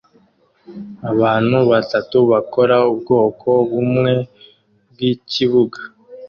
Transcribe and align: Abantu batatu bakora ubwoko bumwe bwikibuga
Abantu 1.11 1.57
batatu 1.71 2.17
bakora 2.31 2.75
ubwoko 2.91 3.49
bumwe 3.71 4.13
bwikibuga 4.91 5.79